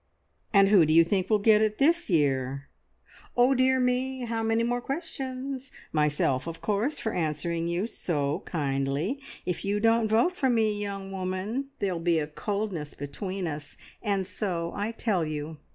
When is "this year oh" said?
1.77-3.53